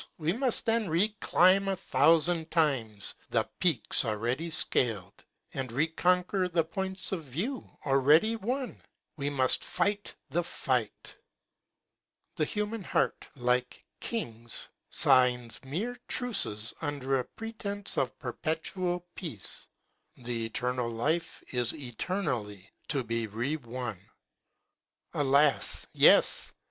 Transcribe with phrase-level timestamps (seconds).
[0.17, 6.47] we must then re climb a thousand times the peaks already scaled, and recon quer
[6.47, 8.81] the points of view already won,—
[9.19, 11.15] we must fight the fight!
[12.35, 19.67] The human heart, like kings, signs mere truces under a pre tence of perpetual peace.
[20.15, 23.99] The eternal life is eternally to be re won.
[25.13, 26.53] Alas, yes!